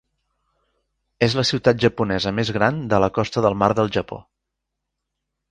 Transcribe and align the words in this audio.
És 1.27 1.35
la 1.39 1.43
ciutat 1.49 1.83
japonesa 1.83 2.33
més 2.39 2.51
gran 2.57 2.81
de 2.95 3.01
la 3.05 3.11
costa 3.19 3.45
del 3.49 3.59
mar 3.65 3.71
del 3.83 3.93
Japó. 3.99 4.21